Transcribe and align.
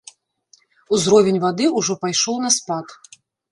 Узровень 0.97 1.37
вады 1.45 1.65
ўжо 1.77 1.99
пайшоў 2.07 2.35
на 2.47 2.53
спад. 2.59 2.87